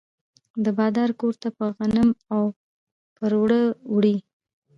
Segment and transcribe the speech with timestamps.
[0.63, 2.43] د بادار کور ته به غنم او
[3.15, 3.61] پروړه
[3.93, 4.15] وړي.